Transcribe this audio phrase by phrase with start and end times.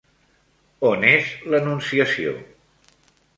[0.89, 2.33] On és l'Anunciació?